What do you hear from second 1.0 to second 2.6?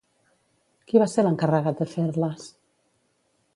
va ser l'encarregat de fer-les?